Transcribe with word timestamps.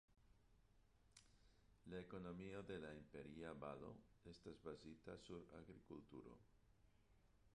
La 1.93 1.99
ekonomio 2.05 2.63
de 2.71 2.79
la 2.85 2.89
Imperia 3.01 3.53
Valo 3.65 3.91
estas 4.33 4.61
bazita 4.71 5.17
sur 5.29 5.47
agrikulturo. 5.61 6.39